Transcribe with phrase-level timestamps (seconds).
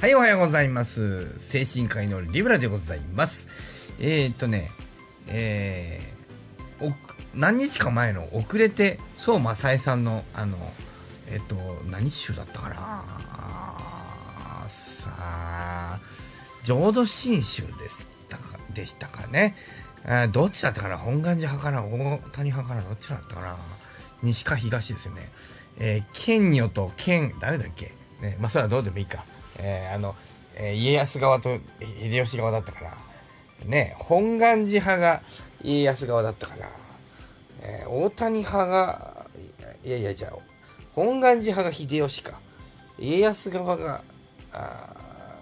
[0.00, 1.38] はい、おはようございます。
[1.38, 3.48] 精神科医のリブラでございます。
[4.00, 4.70] えー、っとね、
[5.26, 6.94] えー、
[7.34, 10.56] 何日か前の遅れて、相馬さえさんの、あの、
[11.30, 11.54] えっと、
[11.90, 13.04] 何週だったかな
[14.68, 16.00] さあ、
[16.64, 19.54] 浄土真宗でしたかでしたかね。
[20.06, 23.54] あどっちだったかな本願寺派かな大谷派かなどっちだったかな
[24.22, 25.30] 西か東ですよね。
[25.76, 29.26] えー、剣女と剣、誰だっけね、まあ、それはどうでもいいか。
[29.62, 30.16] えー、あの、
[30.56, 32.96] えー、家康側と秀吉側だったから、
[33.66, 35.22] ね、本願寺派が
[35.62, 36.70] 家康側だったから、
[37.62, 39.26] えー、大谷派が、
[39.84, 40.38] いやいや、じゃあ、
[40.94, 42.40] 本願寺派が秀吉か。
[42.98, 44.02] 家康側が、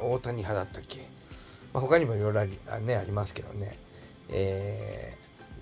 [0.00, 1.06] 大谷派だったっけ。
[1.72, 3.76] まあ、他にもいろいろありあ,、ね、ありますけどね。
[4.28, 5.16] え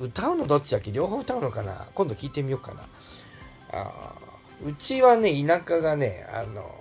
[0.00, 0.90] ー、歌うのどっちだっけ？
[0.92, 1.86] 両方歌うのかな？
[1.94, 2.82] 今度聞いてみようかな。
[3.72, 4.14] あ
[4.64, 6.74] うちはね、田舎がね、あの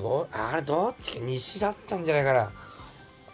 [0.00, 2.50] どあれどっちか西だったんじゃないかな。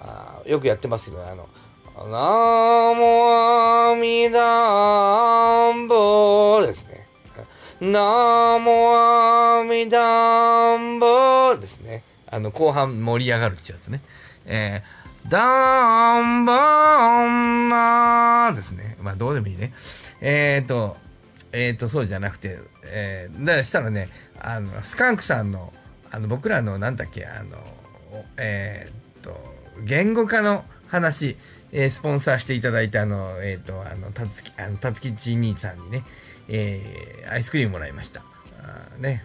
[0.00, 1.48] あよくやってますけどねあの
[1.96, 7.06] 「ナモアミダンボ」ですね
[7.80, 12.02] 「ナモアミダンボ」ですね。
[12.28, 14.02] あの後半盛り上がるってやつね。
[14.44, 18.96] えー、ダンボンマーですね。
[19.00, 19.72] まあどうでもいいね。
[20.20, 20.96] えっ、ー、と
[21.52, 24.08] えっ、ー、とそうじゃなくてえー、だしたらね
[24.40, 25.72] あのスカンクさんの
[26.10, 27.58] あの僕らのなんだっけあの
[28.36, 29.36] えー、っと
[29.84, 31.36] 言語化の話、
[31.72, 36.04] えー、スポンサーしていただいたあのえー、っとあのたつきあのたつきち兄さんにね、
[36.48, 38.22] えー、アイスクリームもらいました
[38.62, 39.22] あね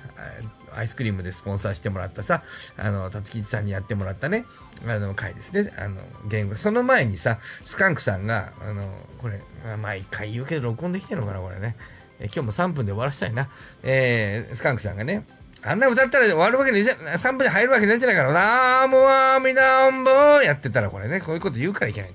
[0.73, 2.43] アイスクリームでスポンサーしてもらったさ、
[2.77, 4.45] あの、たつきさんにやってもらったね、
[4.87, 5.73] あの、回ですね。
[5.77, 6.55] あの、言語。
[6.55, 8.83] その前にさ、スカンクさんが、あの、
[9.17, 9.41] これ、
[9.77, 11.75] 毎回言うけど、録音できてるのかな、これね。
[12.19, 13.49] え今日も3分で終わらせたいな。
[13.83, 15.25] えー、スカンクさんがね、
[15.63, 18.33] あんな歌ったら終わるわけね3分で入るわけないじゃないかな。
[18.33, 22.11] なーもあみなんぼやってたらこれね、こういうこと言うからいけない。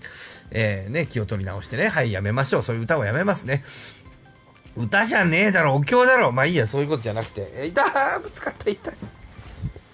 [0.50, 2.62] えー、ね、気を取り直してね、はい、やめましょう。
[2.62, 3.62] そういう歌をやめますね。
[4.76, 6.32] 歌じゃねえだろ、お経だろ。
[6.32, 7.52] まあいいや、そういうことじゃなくて。
[7.56, 7.82] え、痛
[8.20, 8.94] ぶつかった、痛い。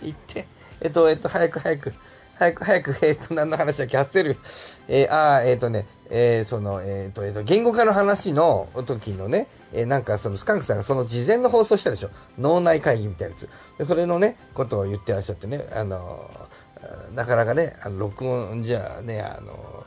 [0.03, 0.47] 言って。
[0.81, 1.93] えっと、えっと、早く早く。
[2.39, 4.37] 早く早く、えっ、と、何の話だっけ、ハッセル。
[4.89, 12.11] えー、あえっ、とね、えー、その、えっ、と、えっ、と、言語化の話の時のね、えなんかそのスカンクさんがその事前の放送したでしょ。
[12.39, 13.49] 脳内会議みたいなやつ。
[13.79, 16.31] で、それのね、ことを言ってらっしゃってね、あの
[17.15, 19.87] なかなかね、あの録音じゃね、あの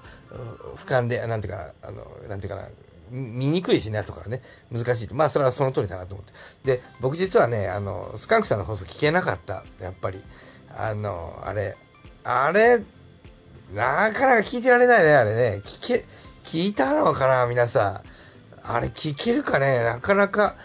[0.78, 2.68] 俯瞰で、なんていうかな、あの、なんていうかな、
[3.12, 4.42] 見にくいしね、後からね、
[4.72, 5.14] 難しい。
[5.14, 6.78] まあ、それはその通りだなと思って。
[6.78, 9.64] で、僕実はね、あの、スカンクさんの放送聞けなかった。
[9.80, 10.24] やっぱり。
[10.78, 11.78] あの、あれ、
[12.24, 12.80] あれ、
[13.74, 15.62] なかなか聞いてられないね、あれね。
[15.64, 16.06] 聞け、
[16.44, 18.15] 聞いたのかな、皆さん。
[18.68, 19.84] あれ聞けるかね？
[19.84, 20.56] なかなか、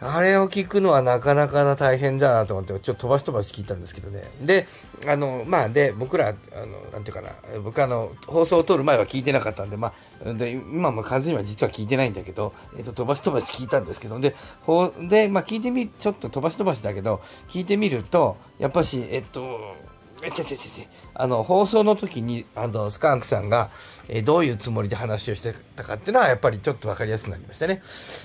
[0.00, 4.22] あれを聞くのはなかなかな大変だなと思って、ちょっと飛ばし飛ばし聞いたんですけどね。
[4.42, 4.66] で、
[5.06, 7.30] あの、まあ、で、僕ら、あの、なんていうかな、
[7.62, 9.92] 僕あの、放送を撮る前は聞いてなかったんで、ま
[10.24, 19.74] あ、で今も完全には実は聞いてないんだけど、えっと、飛ばし飛ばし聞いたんですけど、で、ほで、まあ、聞いてみ、ちょっと飛ばし飛ばしだけど、聞いてみると、やっぱし、えっと、
[20.24, 23.70] えててててあの放送の時にあのスカンクさんが、
[24.08, 27.82] え、どういうつもりで話をしてたかっていうのはやっぱりちょっと分かりやすくなりましたね。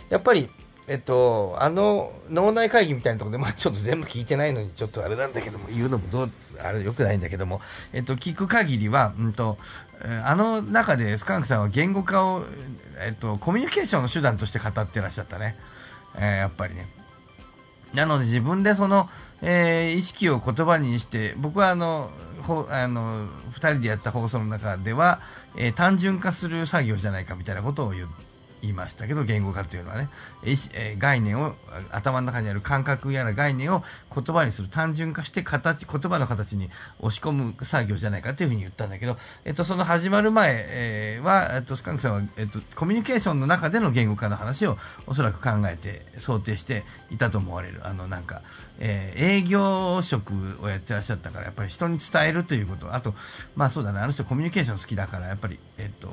[0.10, 0.50] やっぱり
[0.90, 7.62] えっと、あの脳内会議みたいなところで、まあ、ちょっと全部聞いてないのにちょっとあれなんだけども言うのもどうあれよくないんだけども、
[7.94, 9.60] えっと、聞く限りは、うんと、
[10.26, 12.44] あの中でスカンクさんは言語化を、
[12.98, 15.58] えっと、コミュニケーションの手段として語ってらっしゃったね、
[16.16, 16.88] えー、やっぱりね。
[17.94, 19.10] なので自分でその、
[19.42, 22.12] えー、意識を言葉にして、僕はあの、
[22.42, 25.22] ほあの、二人でやった放送の中では、
[25.56, 28.08] えー、単純化する作業じゃないかみたいなことを言、
[28.62, 30.10] 言いましたけど、言語化というのはね、
[30.74, 31.56] え概念を、
[31.92, 33.84] 頭の中にある感覚やら概念を
[34.14, 47.82] 言葉にする、単純化して形、言葉の形に押し込む作業じゃないかというふうに言ったんだけど、えっと、その始まる前、えは、えっと、スカンクさんは、えっと、コミュニケーションの中での言語化の話をおそらく考えて、想定していたと思われる。
[47.84, 48.42] あの、なんか、
[48.80, 53.14] えー、営業職をやってらっしゃったから、やっぱり人に伝えるということ、あと、
[53.56, 56.10] まあそうだね、あの人コミュニケーション好きだから、やっぱり、えっと、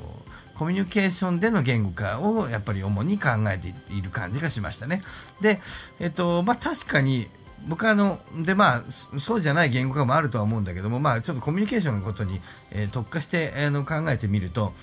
[0.57, 5.03] コミュニケーションでの言語化をやっぱり主に考えている感じがしましたね。
[5.39, 5.61] で、
[5.99, 7.29] えっと、まあ確かに、
[7.67, 14.73] 僕はあの、でまあ、そうじゃない言語化もあるとは思うんだけども、まあちょっとコミュニケーションのことに、えー、特化して、あの考えてみると、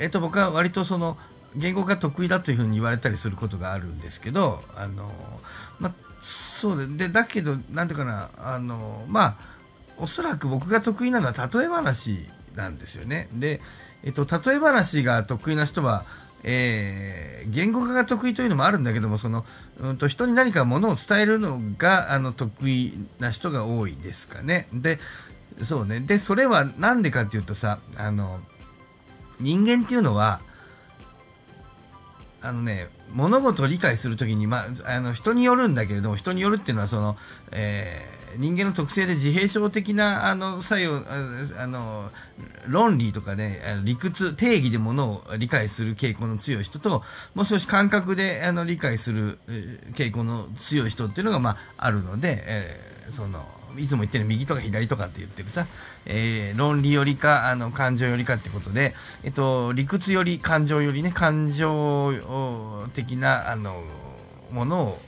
[0.00, 1.16] えっと僕は割とその、
[1.54, 5.10] 言語が得意だというふうに言われたりすることがあるんですけど、あの、
[5.78, 9.36] まあ、そうで、で、だけど、なんていうかな、あの、まあ、
[9.98, 13.28] おそらく僕が得意なのは例え話なんですよね。
[13.32, 13.60] で、
[14.02, 16.04] えっと、例え話が得意な人は、
[16.42, 19.44] えー、言語化が得意というのもあるんだけども、その、
[19.80, 24.68] うんと人に何かものを伝えるのが、あの、得意な人が多いですかね。
[24.72, 24.98] で、
[25.62, 26.00] そうね。
[26.00, 28.40] で、それはなんでかっていうとさ、あの、
[29.40, 30.40] 人間っていうのは、
[32.42, 37.16] あのね、物事を理解するときに、まあ、あの、人によるんだけれども、人によるっていうのは、その、
[37.50, 41.04] えー、人間の特性で自閉症的な、あの、作用、
[41.58, 42.10] あの、
[42.66, 47.02] 論理とかね、理屈、定義で物を理解する傾向の強い人と、
[47.34, 49.38] もう少し感覚で、あの、理解する
[49.94, 53.46] 傾向の強い人っていうのが、まあ、あるので、えー、その、
[53.76, 55.66] いつも言ってる右とか左とかって言ってるさ、
[56.06, 63.82] えー、論理よりか、あの、感情よりかってことで、えっと、理屈より感情よりね、感情的な、あの、
[64.50, 64.98] ものを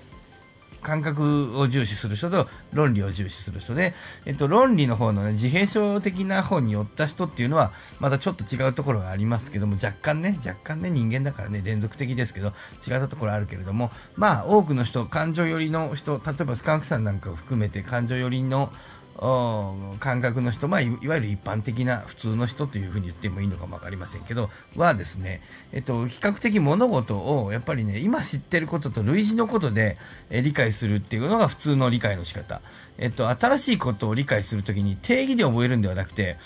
[0.82, 3.94] 感覚を重視する人と論理を重視する人で、
[4.26, 12.52] えっと、論理の方のね、自閉症的な方に寄った人っていうのは、またちょっと違うところがありますけども、若干ね、若干ね、人間だからね、連続的ですけど、
[12.86, 18.72] 違ったところあるけれども、まあ、多くの人、感情寄りの人、例えばスカンクさんなんかを含めて、感情寄りの、
[19.18, 25.42] 感覚の人、まあ、いわゆる一般的な普通の人というふうに言ってもいいのかも分かりませんけど、はですね、
[25.72, 29.98] えっと、比較的物事をやっぱりね、今知ってることと類似のことで、
[30.30, 32.62] 理解するっていうのが普通の理解の仕方。
[32.98, 36.38] えっと、新しいことを理解するときに定義で覚えるんではなくて、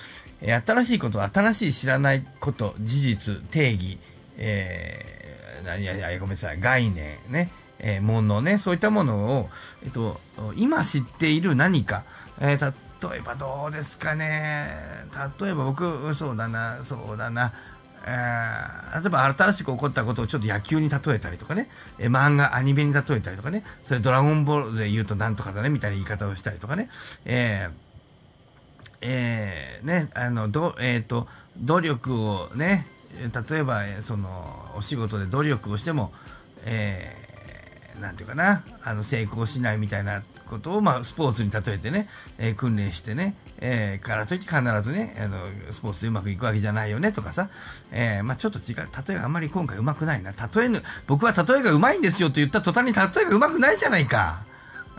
[0.65, 3.99] 新しいこと、新しい知らないこと、事実、定義、
[4.37, 9.51] えー、何や、ごめんなさい、概念ね、えー、ものね、そういったものを、
[9.85, 10.21] えっと、
[10.57, 12.05] 今知っている何か、
[12.41, 12.75] えー、
[13.11, 14.69] 例えばどうですかね。
[15.41, 17.53] 例えば僕、そうだな、そうだな。
[18.09, 21.69] えー、例えば新しく起こったことをちょっと野球に例えたりとかね、
[21.99, 26.89] え、漫画、アニメに例えたりとかね、それドラゴンボールで言うとなんとかだね、みたいな言い方をしたりとかね、
[27.25, 27.87] えー、
[29.01, 31.27] えー、ね、あの、ど、えっ、ー、と、
[31.59, 32.87] 努力をね、
[33.51, 36.13] 例えば、その、お仕事で努力をしても、
[36.65, 37.26] え
[38.01, 42.09] なんていうかな、あの、成功しないみたいなことを、まあ、スポーツに例えてね、
[42.39, 45.39] えー、訓練してね、えー、からといって必ずね、あの、
[45.71, 47.49] スポーツでうまくいくわけじゃないよねとかさ、
[47.91, 48.89] えー、まあ、ちょっと違う。
[49.07, 50.33] 例えがあんまり今回うまくないな。
[50.33, 54.45] 例えぬ、僕は例えがうまいんですよと言った途端に例えがうまくないじゃないか。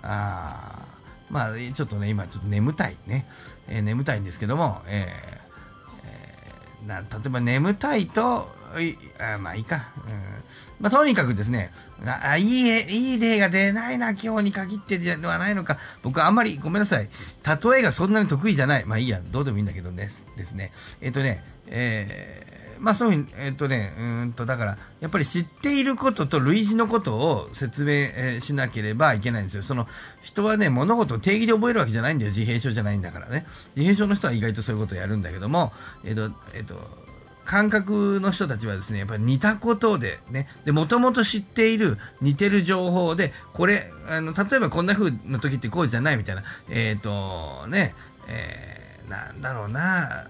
[0.02, 0.88] あー
[1.30, 3.28] まあ、ちょっとね、今ちょっと眠たいね。
[3.68, 9.90] え、眠たいんですけども、えー、えー、な例えば眠たいと、いあまあいいか。
[10.08, 10.38] うん
[10.80, 11.72] まあ、とにかくですね、
[12.06, 15.80] あいい、いい例が出ないな、今日に限ってではないのか。
[16.04, 17.10] 僕はあんまり、ごめんなさい。
[17.44, 18.86] 例えがそんなに得意じゃない。
[18.86, 20.24] まあいいや、どうでもいいんだけどです。
[20.38, 20.72] ですね。
[21.02, 29.64] えっ、ー、とね、えー、まあそういうふうに、えっ、ー、とね、うんと、だから、やっぱり知っていることと類似のことを説明、しなければいけないんですよ。
[29.64, 29.88] その、
[30.22, 32.30] 人はね、物事を定義で覚えるわけじゃないんだよ。
[32.30, 33.48] 自閉症じゃないんだからね。
[33.76, 37.07] 自閉症の人は意外とそういうことをやるんだけども、えっ、と、えっ、と、
[37.48, 47.96] 感覚の人たちはですね、やっぱり似たことでね、で、もともと知っている似てる情報で、これ、あの、例えばこんな風の時ってこうじゃないみたいな、えっ、ー、と、ね、
[48.28, 50.28] えー、なんだろうな、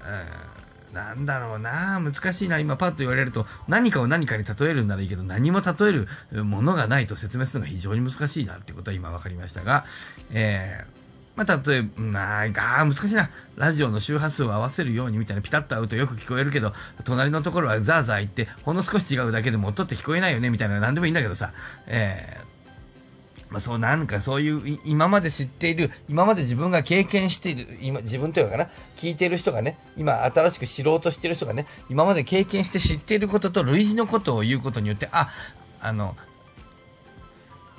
[0.92, 9.86] うん、なんだろうな、難しいな、今パッと言われると、何かを何かに例えるんならいいけど、何も例えるものがないと説明するのが非常に難しいなってことは今分かりましたが、
[10.32, 11.07] えー
[11.38, 13.30] まあ、例えば、まあ、が難しいな。
[13.56, 16.74] ラジオの周波数を合わせるようにみたいなピタッと合うとよく聞こえるけど、
[17.06, 21.54] 隣のところはザーザー言って、ほんの少し違うだけでも音って聞こえないよねみたいな何でもいいんだけどさ、
[21.86, 28.70] えー、まあ、そうなんかそういう今まで知っている今まで自分が経験している今自分というのかな？
[28.98, 35.30] 聞いている人がね今新しく知ろうとしている人がね今まで経験して知っていることと類似のことを言うことによってあ
[35.80, 36.18] あの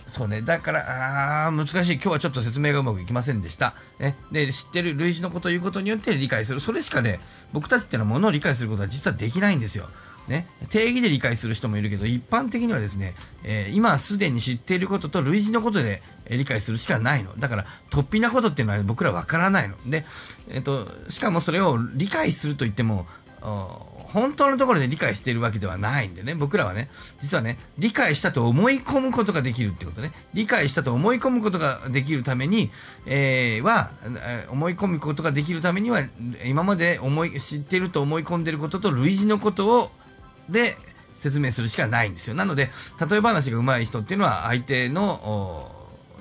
[0.09, 0.43] そうね。
[0.43, 1.95] だから、あ難しい。
[1.95, 3.75] 今日はちょっと説明がうまくいきませんでした。
[3.99, 4.17] ね。
[4.33, 6.61] で、知ってる類似のことを言うことによって理解する。
[6.61, 7.21] それしかね、
[7.53, 9.89] 僕たちっていうのはものを理解することは実はできないんですよ。
[10.29, 10.47] ね。
[10.69, 17.35] 定義で理解する人もいるけど、一般的にはですね、えー、今すでに知っていることと類似のことで理解するしかないの。
[17.39, 19.77] だから、突飛なことっていうのは僕らわからないの。
[19.87, 20.05] で、
[20.49, 23.07] えっ、ー、と、しかもそれを理解すると言っても、
[23.41, 26.89] 本当のところで理解しているわけではないんでね、僕らはね、
[27.21, 30.13] 実はね、理解したと思い込むことができるってことね。
[30.35, 32.71] 理解したと思い込むことができるために、
[33.07, 33.91] えー、は、
[34.51, 36.03] 思い込むことができるためには、
[36.45, 39.91] 今まで思い、知っていると思い込んでいることと類似のことを、
[40.49, 40.77] で、
[41.17, 42.35] 説明するしかないんですよ。
[42.35, 42.71] なので、
[43.11, 45.78] 例え話が上手い人っていうのは、相手の、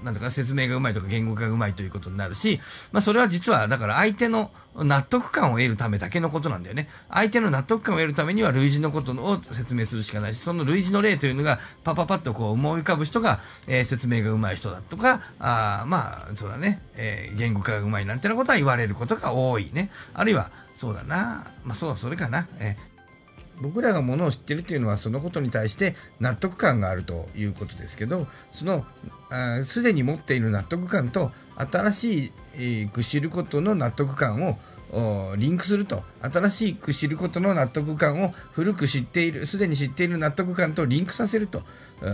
[0.08, 2.62] なんとか説明がうまいとか言語化がうまいということになるし、
[2.94, 6.88] まあそれは実はだから相手の納得感を得るためだけのことなんだよね。
[7.10, 19.90] 相手の納得感を得るためには類似のことを説明するしかないし、その類似の例というのがパパパッとこう思い浮かぶ人が、えー、説明がうまい人だとか、あまあそうだね、えー、言語化がうまいなんてなことは言われることが多いね。
[20.14, 22.97] あるいは、そうだな、まあそう、それかな、えー
[23.62, 28.86] 僕らがものを知ってるというのはそのことに対して納得感があるということですけどその
[29.64, 32.32] すでに持っている納得感と新し
[32.94, 34.60] く、知ることの納得感を
[35.38, 36.04] リンクすると。
[36.22, 41.64] 新しく知ることの納得感を古く知っているすでに知っている納得感とリンクさせると。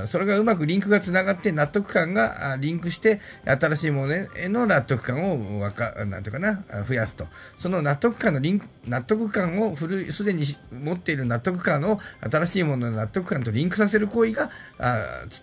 [0.05, 7.27] それがうまくリンクがつながって納得感がリンクして新しいものへの納得感をわかなんていうかな増やすと。
[7.57, 14.49] その納得感のリンク納得感を古すでに持っている納得感を新しいものの納得感とリンクさせる行為が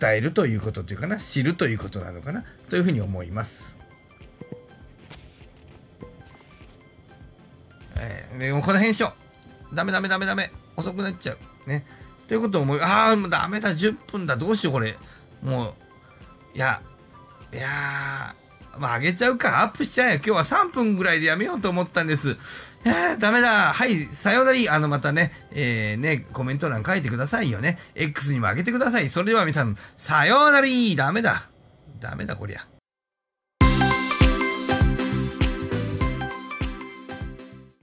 [0.01, 3.80] 伝えるということというかな知るということなのかなというふうに思います。
[8.01, 9.15] えー、もうこの辺しよ
[9.73, 9.75] う。
[9.77, 10.51] ダメダメダメダメ。
[10.77, 11.69] 遅くなっちゃう。
[11.69, 11.87] ね。
[12.27, 14.97] ということを思い、ああ、もうダメだ、10分だ、どうしよう、これ。
[15.43, 15.75] も
[16.55, 16.81] う、いや、
[17.53, 18.35] いや
[18.79, 20.15] まあ、上げちゃうか、アップしちゃえ。
[20.17, 22.37] 今日は3分ぐらいでやめようと思ったんです。
[22.85, 23.73] いやダメだ。
[23.73, 24.75] はい、さよなら。
[24.75, 27.79] あの、またね、えー、ね、コメント欄書いてくださいよね。
[27.95, 29.11] X にも上げてください。
[29.11, 30.69] それでは皆さん、さよなら。
[30.97, 31.49] ダメだ。
[32.01, 32.80] ダメだ、こりゃ。